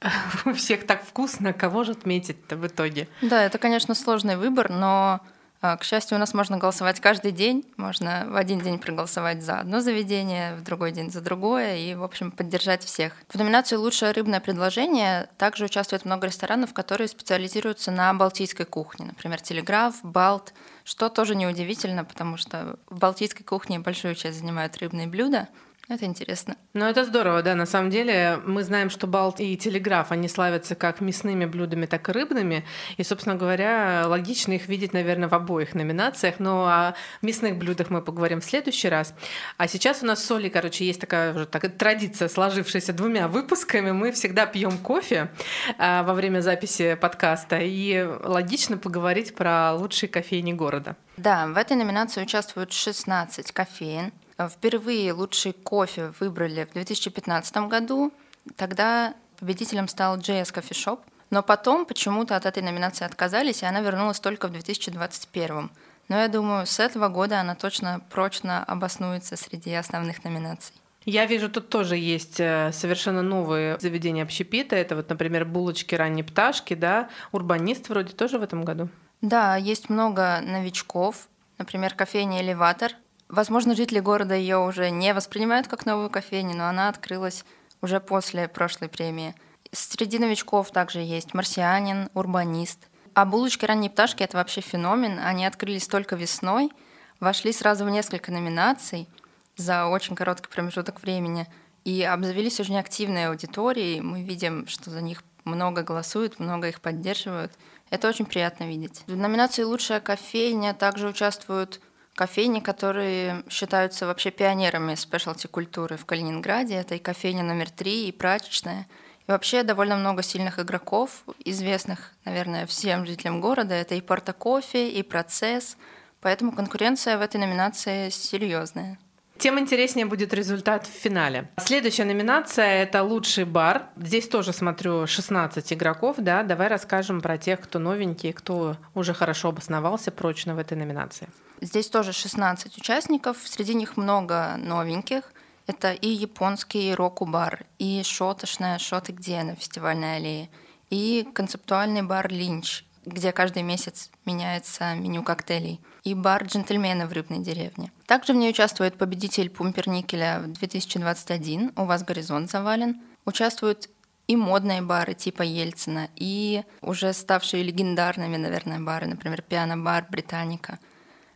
у 0.44 0.52
всех 0.52 0.86
так 0.86 1.04
вкусно, 1.04 1.52
кого 1.52 1.84
же 1.84 1.92
отметить-то 1.92 2.56
в 2.56 2.66
итоге? 2.66 3.08
Да, 3.22 3.42
это, 3.42 3.58
конечно, 3.58 3.94
сложный 3.94 4.36
выбор, 4.36 4.70
но 4.70 5.20
а, 5.62 5.76
к 5.76 5.84
счастью, 5.84 6.16
у 6.16 6.18
нас 6.18 6.34
можно 6.34 6.58
голосовать 6.58 6.98
каждый 6.98 7.30
день. 7.30 7.64
Можно 7.76 8.26
в 8.28 8.36
один 8.36 8.58
день 8.58 8.80
проголосовать 8.80 9.42
за 9.42 9.60
одно 9.60 9.80
заведение, 9.80 10.56
в 10.56 10.64
другой 10.64 10.90
день 10.90 11.10
за 11.10 11.20
другое 11.20 11.76
и, 11.76 11.94
в 11.94 12.02
общем, 12.02 12.32
поддержать 12.32 12.82
всех. 12.82 13.12
В 13.28 13.36
номинации 13.36 13.76
«Лучшее 13.76 14.10
рыбное 14.10 14.40
предложение» 14.40 15.28
также 15.38 15.66
участвует 15.66 16.04
много 16.04 16.26
ресторанов, 16.26 16.74
которые 16.74 17.06
специализируются 17.06 17.92
на 17.92 18.12
балтийской 18.12 18.66
кухне. 18.66 19.06
Например, 19.06 19.40
«Телеграф», 19.40 19.94
«Балт», 20.02 20.52
что 20.84 21.08
тоже 21.08 21.34
неудивительно, 21.34 22.04
потому 22.04 22.36
что 22.36 22.76
в 22.88 22.98
балтийской 22.98 23.44
кухне 23.44 23.78
большую 23.78 24.14
часть 24.14 24.38
занимают 24.38 24.76
рыбные 24.78 25.06
блюда– 25.06 25.48
это 25.94 26.04
интересно. 26.04 26.56
Ну, 26.74 26.86
это 26.86 27.04
здорово, 27.04 27.42
да. 27.42 27.54
На 27.54 27.66
самом 27.66 27.90
деле 27.90 28.38
мы 28.44 28.62
знаем, 28.62 28.90
что 28.90 29.06
Балт 29.06 29.40
и 29.40 29.56
Телеграф, 29.56 30.12
они 30.12 30.28
славятся 30.28 30.74
как 30.74 31.00
мясными 31.00 31.44
блюдами, 31.44 31.86
так 31.86 32.08
и 32.08 32.12
рыбными. 32.12 32.64
И, 32.96 33.02
собственно 33.04 33.36
говоря, 33.36 34.04
логично 34.06 34.52
их 34.52 34.68
видеть, 34.68 34.92
наверное, 34.92 35.28
в 35.28 35.34
обоих 35.34 35.74
номинациях. 35.74 36.36
Но 36.38 36.66
о 36.66 36.94
мясных 37.20 37.56
блюдах 37.56 37.90
мы 37.90 38.02
поговорим 38.02 38.40
в 38.40 38.44
следующий 38.44 38.88
раз. 38.88 39.14
А 39.56 39.68
сейчас 39.68 40.02
у 40.02 40.06
нас 40.06 40.24
с 40.24 40.30
Олей, 40.30 40.50
короче, 40.50 40.84
есть 40.84 41.00
такая 41.00 41.34
уже 41.34 41.46
такая 41.46 41.70
традиция, 41.70 42.28
сложившаяся 42.28 42.92
двумя 42.92 43.28
выпусками. 43.28 43.92
Мы 43.92 44.12
всегда 44.12 44.46
пьем 44.46 44.78
кофе 44.78 45.30
а, 45.78 46.02
во 46.02 46.14
время 46.14 46.40
записи 46.40 46.96
подкаста. 47.00 47.58
И 47.60 48.06
логично 48.24 48.78
поговорить 48.78 49.34
про 49.34 49.74
лучшие 49.74 50.08
кофейни 50.08 50.52
города. 50.52 50.96
Да, 51.16 51.46
в 51.46 51.56
этой 51.56 51.76
номинации 51.76 52.22
участвуют 52.22 52.72
16 52.72 53.52
кофеин. 53.52 54.12
Впервые 54.48 55.12
лучший 55.12 55.52
кофе 55.52 56.12
выбрали 56.20 56.64
в 56.64 56.72
2015 56.72 57.56
году. 57.68 58.12
Тогда 58.56 59.14
победителем 59.38 59.88
стал 59.88 60.18
JS 60.18 60.52
Coffee 60.52 60.72
Shop. 60.72 61.00
Но 61.30 61.42
потом 61.42 61.86
почему-то 61.86 62.36
от 62.36 62.44
этой 62.44 62.62
номинации 62.62 63.06
отказались, 63.06 63.62
и 63.62 63.66
она 63.66 63.80
вернулась 63.80 64.20
только 64.20 64.48
в 64.48 64.52
2021. 64.52 65.70
Но 66.08 66.18
я 66.18 66.28
думаю, 66.28 66.66
с 66.66 66.78
этого 66.78 67.08
года 67.08 67.40
она 67.40 67.54
точно 67.54 68.02
прочно 68.10 68.62
обоснуется 68.64 69.36
среди 69.36 69.72
основных 69.72 70.24
номинаций. 70.24 70.74
Я 71.04 71.26
вижу, 71.26 71.48
тут 71.48 71.68
тоже 71.68 71.96
есть 71.96 72.38
э, 72.38 72.70
совершенно 72.72 73.22
новые 73.22 73.78
заведения 73.80 74.22
общепита. 74.22 74.76
Это 74.76 74.94
вот, 74.94 75.08
например, 75.08 75.44
булочки 75.44 75.94
ранней 75.94 76.22
пташки, 76.22 76.74
да. 76.74 77.08
Урбанист 77.32 77.88
вроде 77.88 78.12
тоже 78.12 78.38
в 78.38 78.42
этом 78.42 78.62
году. 78.62 78.88
Да, 79.20 79.56
есть 79.56 79.88
много 79.88 80.40
новичков. 80.42 81.28
Например, 81.58 81.94
кофейня 81.94 82.42
«Элеватор». 82.42 82.92
Возможно, 83.32 83.74
жители 83.74 83.98
города 83.98 84.34
ее 84.34 84.58
уже 84.58 84.90
не 84.90 85.12
воспринимают 85.12 85.66
как 85.66 85.86
новую 85.86 86.08
кофейню, 86.08 86.56
но 86.56 86.68
она 86.68 86.88
открылась 86.88 87.44
уже 87.80 87.98
после 87.98 88.46
прошлой 88.46 88.88
премии. 88.88 89.34
Среди 89.72 90.20
новичков 90.20 90.70
также 90.70 91.00
есть 91.00 91.34
«Марсианин», 91.34 92.08
«Урбанист». 92.14 92.86
А 93.14 93.24
булочки 93.24 93.64
ранней 93.64 93.90
пташки— 93.90 94.22
это 94.24 94.36
вообще 94.36 94.60
феномен. 94.60 95.18
Они 95.18 95.44
открылись 95.44 95.88
только 95.88 96.14
весной, 96.14 96.70
вошли 97.18 97.52
сразу 97.52 97.84
в 97.84 97.90
несколько 97.90 98.30
номинаций— 98.30 99.08
за 99.56 99.86
очень 99.86 100.16
короткий 100.16 100.50
промежуток 100.50 101.02
времени 101.02 101.46
и 101.84 102.02
обзавелись 102.02 102.60
уже 102.60 102.72
неактивной 102.72 103.28
аудиторией. 103.28 104.00
Мы 104.00 104.22
видим, 104.22 104.66
что 104.66 104.90
за 104.90 105.00
них 105.00 105.22
много 105.44 105.82
голосуют, 105.82 106.38
много 106.38 106.68
их 106.68 106.80
поддерживают. 106.80 107.52
Это 107.90 108.08
очень 108.08 108.24
приятно 108.24 108.64
видеть. 108.64 109.02
В 109.06 109.16
номинации 109.16 109.64
«Лучшая 109.64 110.00
кофейня» 110.00 110.72
также 110.74 111.08
участвуют 111.08 111.80
кофейни, 112.14 112.60
которые 112.60 113.42
считаются 113.48 114.06
вообще 114.06 114.30
пионерами 114.30 114.94
спешлти-культуры 114.94 115.96
в 115.96 116.06
Калининграде. 116.06 116.74
Это 116.74 116.94
и 116.94 116.98
кофейня 116.98 117.42
номер 117.42 117.70
три, 117.70 118.08
и 118.08 118.12
прачечная. 118.12 118.86
И 119.26 119.30
вообще 119.30 119.62
довольно 119.62 119.96
много 119.96 120.22
сильных 120.22 120.58
игроков, 120.58 121.24
известных, 121.44 122.12
наверное, 122.24 122.66
всем 122.66 123.06
жителям 123.06 123.40
города. 123.40 123.74
Это 123.74 123.94
и 123.94 124.00
Порта 124.00 124.32
Кофе, 124.32 124.90
и 124.90 125.02
Процесс. 125.02 125.76
Поэтому 126.20 126.52
конкуренция 126.52 127.18
в 127.18 127.20
этой 127.20 127.38
номинации 127.40 128.10
серьезная 128.10 128.98
тем 129.42 129.58
интереснее 129.58 130.06
будет 130.06 130.32
результат 130.32 130.86
в 130.86 130.90
финале. 130.90 131.50
Следующая 131.58 132.04
номинация— 132.04 132.64
это 132.84 133.02
«Лучший 133.02 133.44
бар». 133.44 133.88
Здесь 133.96 134.28
тоже 134.28 134.52
смотрю 134.52 135.08
16 135.08 135.72
игроков, 135.72 136.14
да. 136.18 136.44
Давай 136.44 136.68
расскажем 136.68 137.20
про 137.20 137.36
тех, 137.38 137.60
кто 137.60 137.80
новенький, 137.80 138.32
кто 138.32 138.76
уже 138.94 139.14
хорошо 139.14 139.48
обосновался 139.48 140.12
прочно 140.12 140.54
в 140.54 140.58
этой 140.58 140.78
номинации. 140.78 141.28
Здесь 141.60 141.88
тоже 141.88 142.12
16 142.12 142.78
участников, 142.78 143.36
среди 143.44 143.74
них 143.74 143.96
много 143.96 144.54
новеньких. 144.58 145.24
Это 145.66 145.92
и 145.92 146.08
японский 146.08 146.94
року-бар, 146.94 147.64
и 147.80 148.02
шотошная 148.04 148.78
«Шоты 148.78 149.10
где» 149.10 149.42
на 149.42 149.56
фестивальной 149.56 150.18
аллее, 150.18 150.50
и 150.88 151.26
концептуальный 151.34 152.02
бар 152.02 152.28
«Линч», 152.28 152.84
где 153.04 153.32
каждый 153.32 153.62
месяц 153.62 154.10
меняется 154.24 154.94
меню 154.94 155.22
коктейлей, 155.22 155.80
и 156.04 156.14
бар 156.14 156.44
«Джентльмены» 156.44 157.06
в 157.06 157.12
Рыбной 157.12 157.40
деревне. 157.40 157.92
Также 158.06 158.32
в 158.32 158.36
ней 158.36 158.50
участвует 158.50 158.96
победитель 158.96 159.50
Пумперникеля 159.50 160.42
2021, 160.46 161.72
у 161.76 161.84
вас 161.84 162.04
горизонт 162.04 162.50
завален. 162.50 163.00
Участвуют 163.24 163.88
и 164.26 164.36
модные 164.36 164.82
бары 164.82 165.14
типа 165.14 165.42
Ельцина, 165.42 166.08
и 166.16 166.62
уже 166.80 167.12
ставшие 167.12 167.62
легендарными, 167.62 168.36
наверное, 168.36 168.80
бары, 168.80 169.06
например, 169.06 169.42
пиано-бар 169.42 170.06
«Британика». 170.08 170.78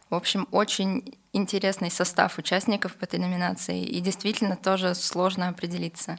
В 0.08 0.14
общем, 0.14 0.46
очень 0.52 1.16
интересный 1.32 1.90
состав 1.90 2.38
участников 2.38 2.96
в 2.98 3.02
этой 3.02 3.18
номинации, 3.18 3.84
и 3.84 4.00
действительно 4.00 4.56
тоже 4.56 4.94
сложно 4.94 5.48
определиться. 5.48 6.18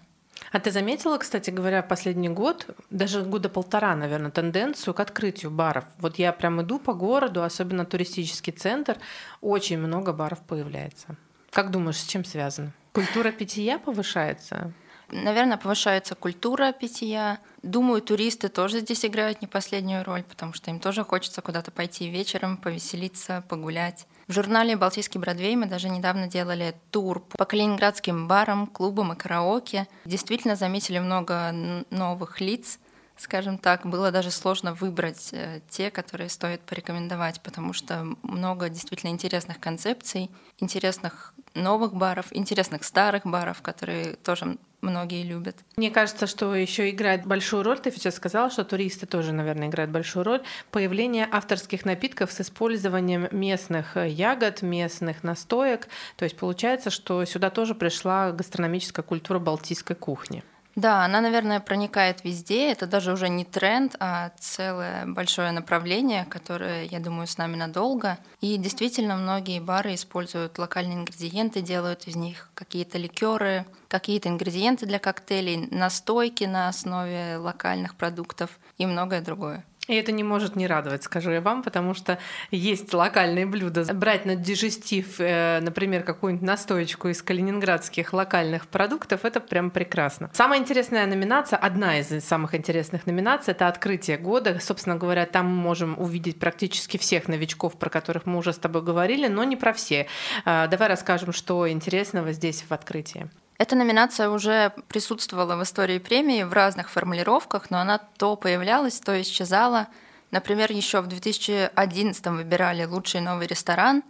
А 0.52 0.60
ты 0.60 0.72
заметила, 0.72 1.18
кстати 1.18 1.50
говоря, 1.50 1.82
последний 1.82 2.30
год, 2.30 2.68
даже 2.90 3.22
года 3.24 3.50
полтора, 3.50 3.96
наверное, 3.96 4.32
тенденцию 4.32 4.94
к 4.94 5.00
открытию 5.00 5.52
баров? 5.52 5.86
Вот 6.00 6.18
я 6.18 6.32
прям 6.32 6.62
иду 6.62 6.80
по 6.80 6.94
городу, 6.94 7.44
особенно 7.44 7.86
туристический 7.86 8.54
центр, 8.54 8.98
очень 9.42 9.78
много 9.78 10.14
баров 10.14 10.40
появляется. 10.42 11.16
Как 11.52 11.72
думаешь, 11.72 11.98
с 11.98 12.06
чем 12.06 12.24
связано? 12.24 12.74
Культура 12.94 13.32
питья 13.32 13.80
повышается? 13.80 14.74
Наверное, 15.10 15.58
повышается 15.58 16.16
культура 16.16 16.74
питья. 16.74 17.40
Думаю, 17.64 18.02
туристы 18.02 18.50
тоже 18.50 18.82
здесь 18.82 19.06
играют 19.06 19.42
не 19.42 19.48
последнюю 19.48 20.04
роль, 20.04 20.24
потому 20.24 20.54
что 20.54 20.70
им 20.70 20.80
тоже 20.80 21.04
хочется 21.04 21.42
куда-то 21.42 21.72
пойти 21.72 22.10
вечером, 22.10 22.58
повеселиться, 22.58 23.44
погулять. 23.48 24.06
В 24.28 24.34
журнале 24.34 24.76
«Балтийский 24.76 25.22
Бродвей» 25.22 25.56
мы 25.56 25.68
даже 25.68 25.88
недавно 25.88 26.28
делали 26.28 26.76
тур 26.92 27.22
по 27.22 27.46
калининградским 27.46 28.28
барам, 28.28 28.68
клубам 28.68 29.14
и 29.14 29.16
караоке. 29.16 29.88
Действительно 30.04 30.58
заметили 30.58 31.00
много 31.00 31.54
новых 31.92 32.42
лиц, 32.42 32.78
скажем 33.18 33.58
так. 33.58 33.86
Было 33.86 34.12
даже 34.12 34.32
сложно 34.32 34.74
выбрать 34.74 35.30
э, 35.32 35.62
те, 35.70 35.92
которые 35.92 36.30
стоит 36.30 36.62
порекомендовать, 36.62 37.42
потому 37.42 37.74
что 37.74 38.06
много 38.24 38.70
действительно 38.70 39.12
интересных 39.12 39.60
концепций, 39.60 40.30
интересных 40.60 41.34
новых 41.54 41.94
баров, 41.94 42.28
интересных 42.32 42.84
старых 42.84 43.26
баров, 43.26 43.62
которые 43.62 44.16
тоже 44.16 44.58
многие 44.82 45.24
любят. 45.24 45.56
Мне 45.76 45.90
кажется, 45.90 46.28
что 46.28 46.54
еще 46.56 46.90
играет 46.90 47.26
большую 47.26 47.64
роль, 47.64 47.80
ты 47.80 47.92
сейчас 47.92 48.16
сказала, 48.16 48.50
что 48.50 48.64
туристы 48.64 49.06
тоже, 49.06 49.32
наверное, 49.34 49.68
играют 49.68 49.92
большую 49.92 50.24
роль, 50.24 50.44
появление 50.72 51.28
авторских 51.32 51.84
напитков 51.86 52.32
с 52.32 52.42
использованием 52.42 53.28
местных 53.32 53.98
ягод, 53.98 54.62
местных 54.62 55.24
настоек. 55.24 55.88
То 56.16 56.26
есть 56.26 56.38
получается, 56.38 56.90
что 56.90 57.26
сюда 57.26 57.50
тоже 57.50 57.74
пришла 57.74 58.32
гастрономическая 58.32 59.04
культура 59.04 59.40
балтийской 59.40 59.96
кухни. 59.96 60.44
Да, 60.78 61.04
она, 61.04 61.22
наверное, 61.22 61.60
проникает 61.60 62.24
везде. 62.24 62.72
Это 62.72 62.86
даже 62.86 63.12
уже 63.12 63.30
не 63.30 63.44
тренд, 63.44 63.96
а 64.00 64.30
целое 64.40 65.08
большое 65.08 65.52
направление, 65.52 66.24
которое, 66.26 66.84
я 66.84 67.00
думаю, 67.00 67.26
с 67.26 67.40
нами 67.40 67.56
надолго. 67.56 68.20
И 68.42 68.58
действительно, 68.58 69.16
многие 69.16 69.60
бары 69.60 69.96
используют 69.96 70.60
локальные 70.60 71.00
ингредиенты, 71.00 71.62
делают 71.62 72.08
из 72.08 72.16
них 72.16 72.52
какие-то 72.54 73.00
ликеры, 73.00 73.66
какие-то 73.88 74.30
ингредиенты 74.30 74.86
для 74.86 75.00
коктейлей, 75.00 75.68
настойки 75.72 76.44
на 76.44 76.68
основе 76.70 77.38
локальных 77.38 77.96
продуктов 77.96 78.60
и 78.78 78.86
многое 78.86 79.22
другое. 79.22 79.66
И 79.88 79.96
это 79.96 80.12
не 80.12 80.24
может 80.24 80.56
не 80.56 80.68
радовать, 80.68 81.04
скажу 81.04 81.32
я 81.32 81.42
вам, 81.42 81.64
потому 81.64 81.94
что 81.94 82.20
есть 82.52 82.94
локальные 82.94 83.46
блюда. 83.46 83.86
Брать 83.94 84.26
на 84.26 84.36
дежестив, 84.36 85.20
э, 85.20 85.60
например, 85.62 86.04
какую-нибудь 86.04 86.46
настоечку 86.46 87.08
из 87.08 87.22
калининградских 87.22 88.14
локальных 88.14 88.68
продуктов, 88.68 89.24
это 89.24 89.40
прям 89.40 89.72
прекрасно. 89.72 90.30
Самая 90.34 90.60
интересная 90.60 91.06
номинация, 91.06 91.58
одна 91.58 92.00
из 92.00 92.24
самых 92.24 92.54
интересных 92.54 93.06
номинаций, 93.06 93.54
это 93.54 93.68
«Открытие 93.68 94.18
года». 94.18 94.60
Собственно 94.60 94.98
говоря, 94.98 95.26
там 95.26 95.46
мы 95.48 95.62
можем 95.62 95.98
увидеть 95.98 96.40
практически 96.40 96.98
всех 96.98 97.28
новичков, 97.28 97.78
про 97.78 97.90
которых 97.90 98.26
мы 98.26 98.38
уже 98.38 98.54
с 98.54 98.58
тобой 98.58 98.82
говорили, 98.82 99.28
но 99.28 99.44
не 99.44 99.56
про 99.56 99.72
все. 99.72 100.08
Э, 100.46 100.68
давай 100.68 100.90
расскажем, 100.90 101.32
что 101.32 101.70
интересного 101.70 102.34
здесь 102.34 102.66
в 102.68 102.74
открытии. 102.74 103.30
Эта 103.58 103.76
номинация 103.76 104.30
уже 104.30 104.72
присутствовала 104.88 105.56
в 105.56 105.64
истории 105.64 105.98
премии 105.98 106.44
в 106.44 106.54
разных 106.54 106.90
формулировках, 106.92 107.72
но 107.72 107.80
она 107.80 107.98
то 107.98 108.36
появлялась, 108.36 109.00
то 109.00 109.20
исчезала. 109.20 109.88
Например, 110.30 110.72
еще 110.72 111.02
в 111.02 111.08
2011 111.08 112.28
выбирали 112.28 112.86
лучший 112.86 113.22
новый 113.22 113.48
ресторан, 113.48 114.04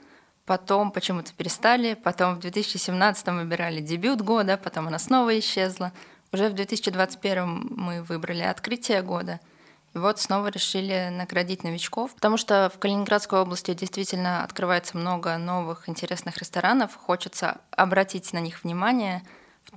потом 0.46 0.92
почему-то 0.92 1.32
перестали, 1.34 1.94
потом 1.94 2.36
в 2.36 2.39
2017 2.39 3.27
выбирали 3.27 3.80
дебют 3.80 4.22
года, 4.22 4.58
потом 4.58 4.88
она 4.88 5.00
снова 5.00 5.38
исчезла. 5.39 5.94
Уже 6.34 6.50
в 6.50 6.54
2021 6.54 7.70
мы 7.72 8.04
выбрали 8.04 8.44
открытие 8.44 9.01
года— 9.01 9.39
и 9.98 10.00
вот 10.00 10.20
снова 10.20 10.50
решили 10.50 11.10
наградить 11.12 11.63
новичков, 11.63 12.13
потому 12.13 12.38
что 12.38 12.72
в 12.72 12.77
Калининградской 12.77 13.39
области 13.39 13.74
действительно 13.74 14.44
открывается 14.44 14.96
много 14.96 15.36
новых 15.38 15.89
интересных 15.89 16.38
ресторанов. 16.38 16.96
Хочется 16.96 17.62
обратить 17.72 18.32
на 18.32 18.38
них 18.38 18.63
внимание, 18.63 19.24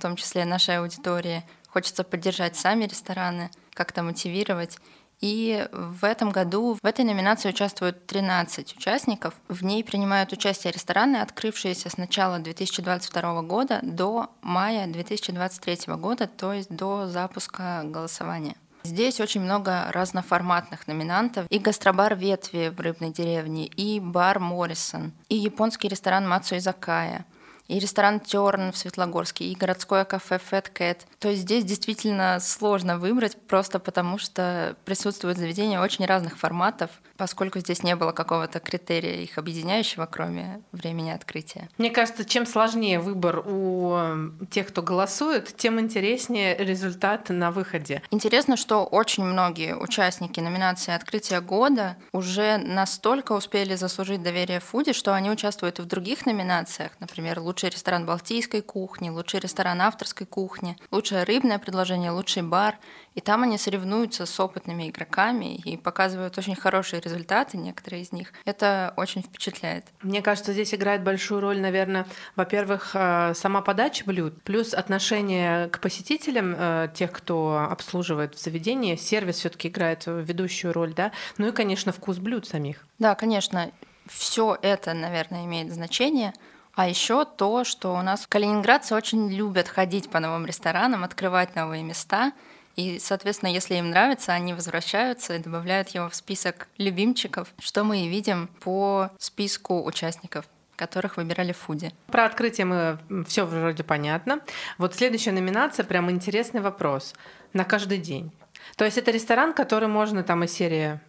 в 0.01 0.03
том 0.03 0.15
числе 0.15 0.45
нашей 0.45 0.79
аудитории. 0.79 1.43
Хочется 1.69 2.03
поддержать 2.03 2.55
сами 2.55 2.85
рестораны, 2.85 3.51
как-то 3.75 4.01
мотивировать. 4.01 4.79
И 5.19 5.67
в 5.71 6.03
этом 6.03 6.31
году 6.31 6.75
в 6.81 6.83
этой 6.83 7.05
номинации 7.05 7.49
участвуют 7.49 8.07
13 8.07 8.75
участников. 8.75 9.35
В 9.47 9.63
ней 9.63 9.83
принимают 9.83 10.33
участие 10.33 10.73
рестораны, 10.73 11.17
открывшиеся 11.17 11.91
с 11.91 11.97
начала 11.97 12.39
2022 12.39 13.43
года 13.43 13.79
до 13.83 14.31
мая 14.41 14.87
2023 14.87 15.93
года, 15.97 16.25
то 16.25 16.51
есть 16.51 16.75
до 16.75 17.07
запуска 17.07 17.83
голосования. 17.85 18.55
Здесь 18.83 19.19
очень 19.19 19.41
много 19.41 19.85
разноформатных 19.91 20.87
номинантов. 20.87 21.45
И 21.51 21.59
гастробар 21.59 22.15
«Ветви» 22.15 22.73
в 22.75 22.79
Рыбной 22.79 23.11
деревне, 23.11 23.67
и 23.67 23.99
бар 23.99 24.39
«Моррисон», 24.39 25.11
и 25.29 25.35
японский 25.35 25.89
ресторан 25.89 26.27
«Мацу 26.27 26.57
Изакая», 26.57 27.23
и 27.71 27.79
ресторан 27.79 28.19
Терн 28.19 28.73
в 28.73 28.77
Светлогорске, 28.77 29.45
и 29.45 29.55
городское 29.55 30.03
кафе 30.03 30.39
Fat 30.51 30.71
Cat. 30.73 30.97
То 31.19 31.29
есть 31.29 31.43
здесь 31.43 31.63
действительно 31.63 32.39
сложно 32.41 32.97
выбрать, 32.97 33.37
просто 33.47 33.79
потому 33.79 34.17
что 34.17 34.75
присутствуют 34.83 35.37
заведения 35.37 35.79
очень 35.79 36.05
разных 36.05 36.37
форматов, 36.37 36.91
поскольку 37.21 37.59
здесь 37.59 37.83
не 37.83 37.95
было 37.95 38.13
какого-то 38.13 38.59
критерия 38.59 39.21
их 39.21 39.37
объединяющего, 39.37 40.07
кроме 40.07 40.63
времени 40.71 41.11
открытия. 41.11 41.69
Мне 41.77 41.91
кажется, 41.91 42.25
чем 42.25 42.47
сложнее 42.47 42.99
выбор 42.99 43.43
у 43.45 43.93
э, 43.95 44.29
тех, 44.49 44.69
кто 44.69 44.81
голосует, 44.81 45.55
тем 45.55 45.79
интереснее 45.79 46.57
результат 46.57 47.29
на 47.29 47.51
выходе. 47.51 48.01
Интересно, 48.09 48.57
что 48.57 48.85
очень 48.85 49.23
многие 49.23 49.75
участники 49.75 50.39
номинации 50.39 50.95
«Открытие 50.95 51.41
года» 51.41 51.95
уже 52.11 52.57
настолько 52.57 53.33
успели 53.33 53.75
заслужить 53.75 54.23
доверие 54.23 54.59
Фуди, 54.59 54.91
что 54.91 55.13
они 55.13 55.29
участвуют 55.29 55.77
и 55.77 55.83
в 55.83 55.85
других 55.85 56.25
номинациях, 56.25 56.91
например, 56.99 57.39
лучший 57.39 57.69
ресторан 57.69 58.07
балтийской 58.07 58.63
кухни, 58.63 59.11
лучший 59.11 59.41
ресторан 59.41 59.79
авторской 59.79 60.25
кухни, 60.25 60.75
лучшее 60.89 61.21
рыбное 61.23 61.59
предложение, 61.59 62.09
лучший 62.09 62.41
бар. 62.41 62.79
И 63.13 63.19
там 63.19 63.43
они 63.43 63.57
соревнуются 63.57 64.25
с 64.25 64.39
опытными 64.39 64.89
игроками 64.89 65.55
и 65.55 65.75
показывают 65.75 66.37
очень 66.37 66.55
хорошие 66.55 67.01
результаты, 67.01 67.57
некоторые 67.57 68.03
из 68.03 68.13
них. 68.13 68.31
Это 68.45 68.93
очень 68.95 69.21
впечатляет. 69.21 69.85
Мне 70.01 70.21
кажется, 70.21 70.53
здесь 70.53 70.73
играет 70.73 71.03
большую 71.03 71.41
роль, 71.41 71.59
наверное, 71.59 72.07
во-первых, 72.37 72.91
э, 72.93 73.33
сама 73.35 73.61
подача 73.61 74.05
блюд, 74.05 74.41
плюс 74.43 74.73
отношение 74.73 75.67
к 75.67 75.79
посетителям, 75.79 76.55
э, 76.57 76.87
тех, 76.93 77.11
кто 77.11 77.67
обслуживает 77.69 78.35
в 78.35 78.41
заведении. 78.41 78.95
Сервис 78.95 79.37
все 79.37 79.49
таки 79.49 79.67
играет 79.67 80.03
ведущую 80.05 80.71
роль, 80.71 80.93
да? 80.93 81.11
Ну 81.37 81.49
и, 81.49 81.51
конечно, 81.51 81.91
вкус 81.91 82.17
блюд 82.17 82.47
самих. 82.47 82.85
Да, 82.97 83.15
конечно. 83.15 83.71
Все 84.07 84.57
это, 84.61 84.93
наверное, 84.93 85.45
имеет 85.45 85.73
значение. 85.73 86.33
А 86.75 86.87
еще 86.87 87.25
то, 87.25 87.65
что 87.65 87.93
у 87.93 88.01
нас 88.01 88.25
калининградцы 88.25 88.95
очень 88.95 89.29
любят 89.29 89.67
ходить 89.67 90.09
по 90.09 90.21
новым 90.21 90.45
ресторанам, 90.45 91.03
открывать 91.03 91.57
новые 91.57 91.83
места— 91.83 92.31
и, 92.75 92.99
соответственно, 92.99 93.49
если 93.49 93.75
им 93.75 93.89
нравится, 93.89 94.33
они 94.33 94.53
возвращаются 94.53 95.35
и 95.35 95.39
добавляют 95.39 95.89
его 95.89 96.09
в 96.09 96.15
список 96.15 96.67
любимчиков, 96.77 97.53
что 97.59 97.83
мы 97.83 98.05
и 98.05 98.07
видим 98.07 98.47
по 98.59 99.09
списку 99.17 99.83
участников 99.83 100.45
которых 100.77 101.17
выбирали 101.17 101.51
в 101.51 101.57
Фуде. 101.57 101.91
Про 102.07 102.25
открытие 102.25 102.65
мы 102.65 102.97
все 103.27 103.45
вроде 103.45 103.83
понятно. 103.83 104.39
Вот 104.79 104.95
следующая 104.95 105.31
номинация, 105.31 105.85
прям 105.85 106.09
интересный 106.09 106.59
вопрос. 106.59 107.13
На 107.53 107.65
каждый 107.65 107.99
день. 107.99 108.31
То 108.77 108.85
есть 108.85 108.97
это 108.97 109.11
ресторан, 109.11 109.53
который 109.53 109.87
можно 109.87 110.23
там 110.23 110.43
из 110.43 110.51
серии 110.51 110.99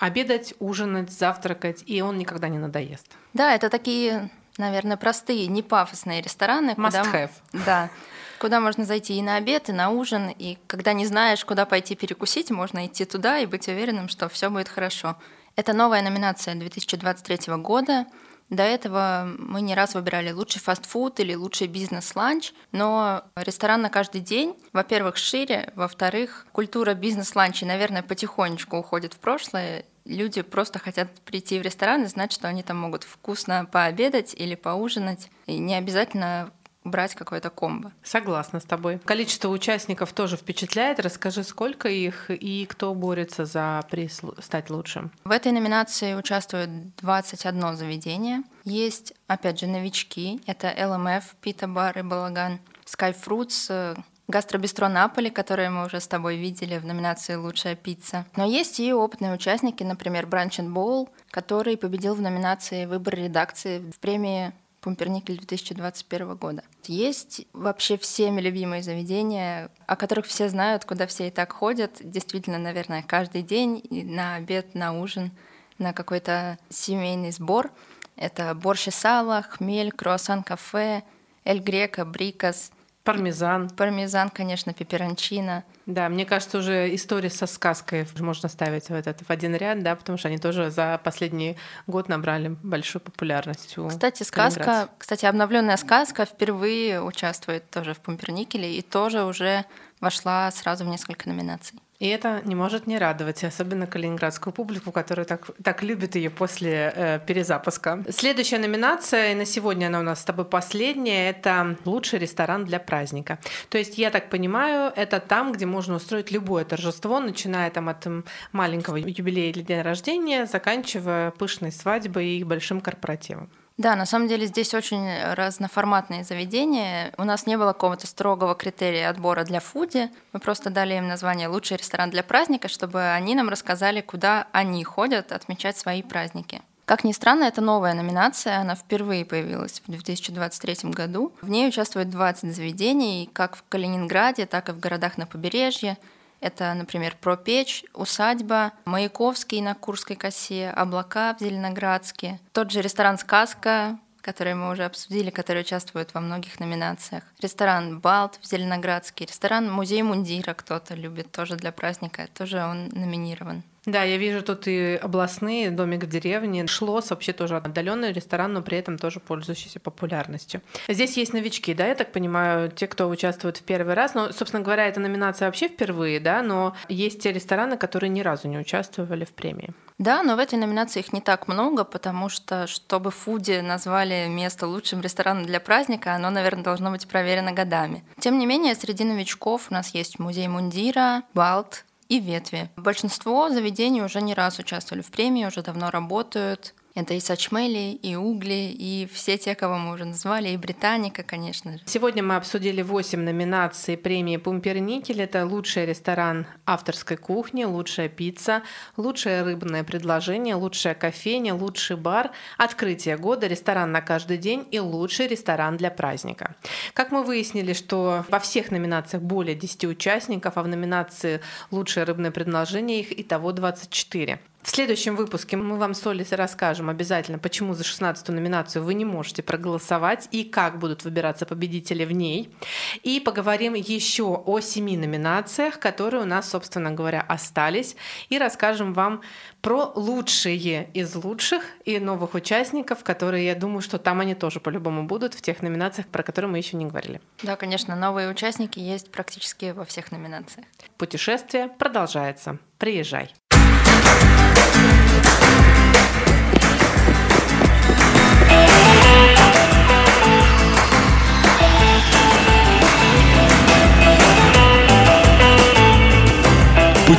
обедать, 0.00 0.54
ужинать, 0.58 1.12
завтракать, 1.12 1.84
и 1.86 2.02
он 2.02 2.18
никогда 2.18 2.48
не 2.48 2.58
надоест. 2.58 3.06
Да, 3.32 3.54
это 3.54 3.70
такие, 3.70 4.30
наверное, 4.56 4.96
простые, 4.96 5.46
не 5.46 5.62
пафосные 5.62 6.22
рестораны. 6.22 6.70
Must 6.70 6.74
куда... 6.76 7.02
have. 7.02 7.30
Да, 7.52 7.90
куда 8.40 8.58
можно 8.58 8.84
зайти 8.84 9.18
и 9.18 9.22
на 9.22 9.36
обед, 9.36 9.68
и 9.68 9.72
на 9.72 9.90
ужин, 9.90 10.30
и 10.30 10.56
когда 10.66 10.94
не 10.94 11.06
знаешь, 11.06 11.44
куда 11.44 11.66
пойти 11.66 11.94
перекусить, 11.94 12.50
можно 12.50 12.86
идти 12.86 13.04
туда 13.04 13.38
и 13.38 13.46
быть 13.46 13.68
уверенным, 13.68 14.08
что 14.08 14.28
все 14.28 14.48
будет 14.48 14.68
хорошо. 14.68 15.16
Это 15.56 15.74
новая 15.74 16.00
номинация 16.00 16.54
2023 16.54 17.54
года. 17.56 18.06
До 18.48 18.62
этого 18.62 19.28
мы 19.38 19.60
не 19.60 19.74
раз 19.74 19.94
выбирали 19.94 20.32
лучший 20.32 20.60
фастфуд 20.60 21.20
или 21.20 21.34
лучший 21.34 21.68
бизнес-ланч, 21.68 22.52
но 22.72 23.22
ресторан 23.36 23.82
на 23.82 23.90
каждый 23.90 24.22
день, 24.22 24.56
во-первых, 24.72 25.18
шире, 25.18 25.72
во-вторых, 25.76 26.46
культура 26.50 26.94
бизнес-ланчей, 26.94 27.66
наверное, 27.66 28.02
потихонечку 28.02 28.78
уходит 28.78 29.14
в 29.14 29.18
прошлое. 29.18 29.84
Люди 30.06 30.42
просто 30.42 30.78
хотят 30.78 31.12
прийти 31.20 31.58
в 31.58 31.62
ресторан 31.62 32.04
и 32.04 32.06
знать, 32.06 32.32
что 32.32 32.48
они 32.48 32.62
там 32.62 32.78
могут 32.78 33.04
вкусно 33.04 33.68
пообедать 33.70 34.34
или 34.34 34.54
поужинать. 34.54 35.28
И 35.46 35.58
не 35.58 35.76
обязательно 35.76 36.50
брать 36.84 37.14
какое-то 37.14 37.50
комбо. 37.50 37.92
Согласна 38.02 38.60
с 38.60 38.64
тобой. 38.64 38.98
Количество 39.04 39.48
участников 39.48 40.12
тоже 40.12 40.36
впечатляет. 40.36 41.00
Расскажи, 41.00 41.44
сколько 41.44 41.88
их 41.88 42.30
и 42.30 42.66
кто 42.66 42.94
борется 42.94 43.44
за 43.44 43.84
приз 43.90 44.20
стать 44.38 44.70
лучшим? 44.70 45.10
В 45.24 45.30
этой 45.30 45.52
номинации 45.52 46.14
участвует 46.14 46.94
21 46.96 47.76
заведение. 47.76 48.42
Есть, 48.64 49.14
опять 49.26 49.60
же, 49.60 49.66
новички. 49.66 50.40
Это 50.46 50.68
LMF, 50.68 51.24
Пита 51.40 51.68
Бар 51.68 51.98
и 51.98 52.02
Балаган, 52.02 52.60
Sky 52.86 53.14
Fruits, 53.14 53.66
э, 53.68 53.94
Гастробистро 54.30 54.88
Наполи, 54.88 55.28
которое 55.28 55.70
мы 55.70 55.86
уже 55.86 56.00
с 56.00 56.06
тобой 56.06 56.36
видели 56.36 56.78
в 56.78 56.86
номинации 56.86 57.34
«Лучшая 57.34 57.74
пицца». 57.74 58.26
Но 58.36 58.44
есть 58.44 58.78
и 58.78 58.92
опытные 58.92 59.34
участники, 59.34 59.82
например, 59.82 60.26
Бранч 60.26 60.60
Боул, 60.60 61.08
который 61.30 61.76
победил 61.76 62.14
в 62.14 62.20
номинации 62.20 62.86
«Выбор 62.86 63.16
редакции» 63.16 63.80
в 63.80 63.98
премии 63.98 64.52
Пумперникель 64.80 65.36
2021 65.36 66.36
года. 66.36 66.64
Есть 66.86 67.46
вообще 67.52 67.98
всеми 67.98 68.40
любимые 68.40 68.82
заведения, 68.82 69.70
о 69.86 69.96
которых 69.96 70.26
все 70.26 70.48
знают, 70.48 70.84
куда 70.84 71.06
все 71.06 71.28
и 71.28 71.30
так 71.30 71.52
ходят. 71.52 71.98
Действительно, 72.00 72.58
наверное, 72.58 73.02
каждый 73.02 73.42
день 73.42 73.82
на 73.90 74.36
обед, 74.36 74.74
на 74.74 74.98
ужин, 74.98 75.30
на 75.78 75.92
какой-то 75.92 76.58
семейный 76.68 77.30
сбор. 77.30 77.70
Это 78.16 78.54
борщ 78.54 78.88
и 78.88 78.90
сало, 78.90 79.42
хмель, 79.42 79.92
круассан-кафе, 79.92 81.02
эль 81.44 81.60
грека, 81.60 82.04
брикас— 82.04 82.72
Пармезан. 83.04 83.70
Пармезан, 83.70 84.28
конечно, 84.28 84.74
пеперончина. 84.74 85.64
Да, 85.86 86.08
мне 86.08 86.26
кажется, 86.26 86.58
уже 86.58 86.94
история 86.94 87.30
со 87.30 87.46
сказкой 87.46 88.06
можно 88.18 88.48
ставить 88.48 88.88
в 88.88 88.92
этот 88.92 89.20
в 89.22 89.30
один 89.30 89.54
ряд, 89.54 89.82
да, 89.82 89.96
потому 89.96 90.18
что 90.18 90.28
они 90.28 90.38
тоже 90.38 90.70
за 90.70 91.00
последний 91.02 91.56
год 91.86 92.08
набрали 92.08 92.56
большую 92.62 93.00
популярность. 93.00 93.78
У 93.78 93.88
кстати, 93.88 94.22
сказка, 94.22 94.88
кстати, 94.98 95.24
обновленная 95.24 95.78
сказка 95.78 96.26
впервые 96.26 97.02
участвует 97.02 97.68
тоже 97.70 97.94
в 97.94 98.00
Пумперникеле 98.00 98.76
и 98.76 98.82
тоже 98.82 99.24
уже 99.24 99.64
вошла 100.00 100.50
сразу 100.50 100.84
в 100.84 100.88
несколько 100.88 101.28
номинаций. 101.28 101.78
И 102.00 102.08
это 102.08 102.40
не 102.44 102.54
может 102.54 102.86
не 102.86 102.98
радовать, 102.98 103.44
особенно 103.44 103.86
калининградскую 103.86 104.54
публику, 104.54 104.90
которая 104.90 105.26
так, 105.26 105.50
так 105.62 105.82
любит 105.82 106.16
ее 106.16 106.30
после 106.30 106.92
э, 106.96 107.20
перезапуска. 107.26 108.02
Следующая 108.08 108.58
номинация, 108.58 109.32
и 109.32 109.34
на 109.34 109.44
сегодня 109.44 109.88
она 109.88 110.00
у 110.00 110.02
нас 110.02 110.22
с 110.22 110.24
тобой 110.24 110.46
последняя, 110.46 111.28
это 111.28 111.76
лучший 111.84 112.18
ресторан 112.18 112.64
для 112.64 112.80
праздника. 112.80 113.38
То 113.68 113.76
есть, 113.76 113.98
я 113.98 114.10
так 114.10 114.30
понимаю, 114.30 114.90
это 114.96 115.20
там, 115.20 115.52
где 115.52 115.66
можно 115.66 115.96
устроить 115.96 116.30
любое 116.30 116.64
торжество, 116.64 117.20
начиная 117.20 117.70
там 117.70 117.90
от 117.90 118.06
маленького 118.52 118.96
юбилея 118.96 119.50
или 119.50 119.60
дня 119.60 119.82
рождения, 119.82 120.46
заканчивая 120.46 121.32
пышной 121.32 121.70
свадьбой 121.70 122.38
и 122.38 122.44
большим 122.44 122.80
корпоративом. 122.80 123.50
Да, 123.80 123.96
на 123.96 124.04
самом 124.04 124.28
деле 124.28 124.44
здесь 124.44 124.74
очень 124.74 125.08
разноформатные 125.32 126.22
заведения. 126.22 127.14
У 127.16 127.24
нас 127.24 127.46
не 127.46 127.56
было 127.56 127.72
какого-то 127.72 128.06
строгого 128.06 128.54
критерия 128.54 129.08
отбора 129.08 129.42
для 129.42 129.58
фуди. 129.60 130.10
Мы 130.34 130.40
просто 130.40 130.68
дали 130.68 130.96
им 130.96 131.08
название 131.08 131.48
«Лучший 131.48 131.78
ресторан 131.78 132.10
для 132.10 132.22
праздника», 132.22 132.68
чтобы 132.68 133.00
они 133.00 133.34
нам 133.34 133.48
рассказали, 133.48 134.02
куда 134.02 134.48
они 134.52 134.84
ходят 134.84 135.32
отмечать 135.32 135.78
свои 135.78 136.02
праздники. 136.02 136.60
Как 136.84 137.04
ни 137.04 137.12
странно, 137.12 137.44
это 137.44 137.62
новая 137.62 137.94
номинация, 137.94 138.58
она 138.58 138.74
впервые 138.74 139.24
появилась 139.24 139.80
в 139.86 139.90
2023 139.90 140.90
году. 140.90 141.32
В 141.40 141.48
ней 141.48 141.66
участвует 141.66 142.10
20 142.10 142.54
заведений, 142.54 143.30
как 143.32 143.56
в 143.56 143.64
Калининграде, 143.70 144.44
так 144.44 144.68
и 144.68 144.72
в 144.72 144.78
городах 144.78 145.16
на 145.16 145.24
побережье. 145.24 145.96
Это, 146.40 146.72
например, 146.74 147.16
Пропечь, 147.20 147.84
Усадьба, 147.94 148.72
Маяковский 148.84 149.60
на 149.60 149.74
Курской 149.74 150.16
косе, 150.16 150.70
Облака 150.70 151.36
в 151.38 151.42
Зеленоградске, 151.42 152.40
тот 152.52 152.70
же 152.70 152.80
ресторан 152.80 153.18
«Сказка», 153.18 153.98
который 154.20 154.54
мы 154.54 154.70
уже 154.70 154.84
обсудили, 154.84 155.30
который 155.30 155.62
участвует 155.62 156.14
во 156.14 156.20
многих 156.20 156.60
номинациях. 156.60 157.24
Ресторан 157.40 158.00
«Балт» 158.00 158.38
в 158.40 158.46
Зеленоградске, 158.46 159.24
ресторан 159.24 159.70
«Музей 159.70 160.02
Мундира» 160.02 160.54
кто-то 160.54 160.94
любит 160.94 161.30
тоже 161.32 161.56
для 161.56 161.72
праздника, 161.72 162.28
тоже 162.34 162.62
он 162.62 162.88
номинирован. 162.88 163.62
Да, 163.86 164.02
я 164.02 164.18
вижу 164.18 164.42
тут 164.42 164.68
и 164.68 164.98
областные, 165.02 165.70
домик 165.70 166.04
в 166.04 166.06
деревне, 166.06 166.66
Шлос, 166.66 167.10
вообще 167.10 167.32
тоже 167.32 167.56
отдаленный 167.56 168.12
ресторан, 168.12 168.52
но 168.52 168.60
при 168.60 168.76
этом 168.76 168.98
тоже 168.98 169.20
пользующийся 169.20 169.80
популярностью. 169.80 170.60
Здесь 170.86 171.16
есть 171.16 171.32
новички, 171.32 171.72
да, 171.72 171.86
я 171.86 171.94
так 171.94 172.12
понимаю, 172.12 172.70
те, 172.70 172.86
кто 172.86 173.08
участвует 173.08 173.56
в 173.56 173.62
первый 173.62 173.94
раз. 173.94 174.14
Ну, 174.14 174.32
собственно 174.32 174.62
говоря, 174.62 174.86
эта 174.86 175.00
номинация 175.00 175.46
вообще 175.46 175.68
впервые, 175.68 176.20
да, 176.20 176.42
но 176.42 176.76
есть 176.88 177.22
те 177.22 177.32
рестораны, 177.32 177.78
которые 177.78 178.10
ни 178.10 178.20
разу 178.20 178.48
не 178.48 178.58
участвовали 178.58 179.24
в 179.24 179.32
премии. 179.32 179.72
Да, 180.00 180.22
но 180.22 180.34
в 180.34 180.38
этой 180.38 180.58
номинации 180.58 181.00
их 181.00 181.12
не 181.12 181.20
так 181.20 181.46
много, 181.46 181.84
потому 181.84 182.30
что, 182.30 182.66
чтобы 182.66 183.10
Фуди 183.10 183.60
назвали 183.60 184.28
место 184.28 184.66
лучшим 184.66 185.02
рестораном 185.02 185.44
для 185.44 185.60
праздника, 185.60 186.14
оно, 186.14 186.30
наверное, 186.30 186.64
должно 186.64 186.90
быть 186.90 187.06
проверено 187.06 187.52
годами. 187.52 188.02
Тем 188.18 188.38
не 188.38 188.46
менее, 188.46 188.74
среди 188.74 189.04
новичков 189.04 189.66
у 189.70 189.74
нас 189.74 189.94
есть 189.94 190.18
музей 190.18 190.48
Мундира, 190.48 191.22
Балт, 191.34 191.84
и 192.08 192.18
ветви. 192.18 192.70
Большинство 192.76 193.50
заведений 193.50 194.02
уже 194.02 194.22
не 194.22 194.32
раз 194.32 194.58
участвовали 194.58 195.02
в 195.02 195.10
премии, 195.10 195.44
уже 195.44 195.62
давно 195.62 195.90
работают. 195.90 196.74
Это 196.94 197.14
и 197.14 197.20
Сачмели, 197.20 197.92
и 197.92 198.16
Угли, 198.16 198.74
и 198.76 199.08
все 199.12 199.38
те, 199.38 199.54
кого 199.54 199.78
мы 199.78 199.94
уже 199.94 200.04
назвали, 200.04 200.48
и 200.48 200.56
Британика, 200.56 201.22
конечно 201.22 201.72
же. 201.72 201.80
Сегодня 201.86 202.22
мы 202.22 202.34
обсудили 202.34 202.82
8 202.82 203.20
номинаций 203.20 203.96
премии 203.96 204.36
Пумперникель. 204.38 205.22
Это 205.22 205.46
лучший 205.46 205.86
ресторан 205.86 206.46
авторской 206.66 207.16
кухни, 207.16 207.64
лучшая 207.64 208.08
пицца, 208.08 208.62
лучшее 208.96 209.42
рыбное 209.42 209.84
предложение, 209.84 210.56
лучшая 210.56 210.94
кофейня, 210.94 211.54
лучший 211.54 211.96
бар, 211.96 212.32
открытие 212.58 213.16
года, 213.16 213.46
ресторан 213.46 213.92
на 213.92 214.00
каждый 214.00 214.38
день 214.38 214.66
и 214.70 214.80
лучший 214.80 215.28
ресторан 215.28 215.76
для 215.76 215.90
праздника. 215.90 216.56
Как 216.92 217.12
мы 217.12 217.22
выяснили, 217.22 217.72
что 217.72 218.24
во 218.28 218.40
всех 218.40 218.72
номинациях 218.72 219.22
более 219.22 219.54
10 219.54 219.84
участников, 219.84 220.56
а 220.56 220.62
в 220.62 220.68
номинации 220.68 221.40
лучшее 221.70 222.04
рыбное 222.04 222.32
предложение 222.32 223.00
их 223.00 223.12
и 223.12 223.22
того 223.22 223.52
24. 223.52 224.40
В 224.62 224.68
следующем 224.68 225.16
выпуске 225.16 225.56
мы 225.56 225.78
вам 225.78 225.94
с 225.94 226.06
Олей 226.06 226.26
расскажем 226.30 226.90
обязательно, 226.90 227.38
почему 227.38 227.72
за 227.72 227.82
16-ю 227.82 228.34
номинацию 228.34 228.84
вы 228.84 228.92
не 228.92 229.06
можете 229.06 229.42
проголосовать 229.42 230.28
и 230.32 230.44
как 230.44 230.78
будут 230.78 231.02
выбираться 231.02 231.46
победители 231.46 232.04
в 232.04 232.12
ней. 232.12 232.54
И 233.02 233.20
поговорим 233.20 233.72
еще 233.72 234.24
о 234.24 234.60
семи 234.60 234.98
номинациях, 234.98 235.78
которые 235.78 236.22
у 236.22 236.26
нас, 236.26 236.50
собственно 236.50 236.90
говоря, 236.90 237.22
остались. 237.22 237.96
И 238.28 238.38
расскажем 238.38 238.92
вам 238.92 239.22
про 239.62 239.92
лучшие 239.94 240.90
из 240.92 241.14
лучших 241.14 241.64
и 241.86 241.98
новых 241.98 242.34
участников, 242.34 243.02
которые, 243.02 243.46
я 243.46 243.54
думаю, 243.54 243.80
что 243.80 243.98
там 243.98 244.20
они 244.20 244.34
тоже 244.34 244.60
по-любому 244.60 245.04
будут 245.04 245.32
в 245.32 245.40
тех 245.40 245.62
номинациях, 245.62 246.06
про 246.06 246.22
которые 246.22 246.50
мы 246.50 246.58
еще 246.58 246.76
не 246.76 246.84
говорили. 246.84 247.22
Да, 247.42 247.56
конечно, 247.56 247.96
новые 247.96 248.28
участники 248.30 248.78
есть 248.78 249.10
практически 249.10 249.72
во 249.72 249.86
всех 249.86 250.12
номинациях. 250.12 250.66
Путешествие 250.98 251.68
продолжается. 251.68 252.58
Приезжай. 252.76 253.32